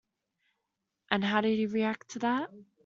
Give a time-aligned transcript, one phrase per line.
[1.11, 2.49] And how did he react to that?